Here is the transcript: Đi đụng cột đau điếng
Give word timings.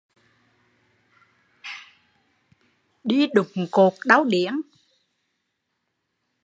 Đi 3.03 3.27
đụng 3.35 3.67
cột 3.71 3.93
đau 4.05 4.23
điếng 4.23 4.61